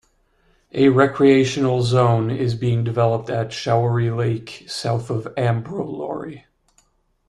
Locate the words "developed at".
2.83-3.49